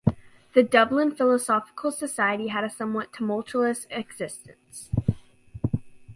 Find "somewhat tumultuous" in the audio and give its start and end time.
2.71-3.85